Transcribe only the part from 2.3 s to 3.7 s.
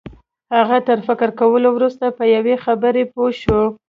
یوه خبره پوه شو